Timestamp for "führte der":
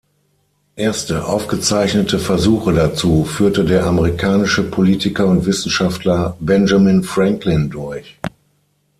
3.23-3.85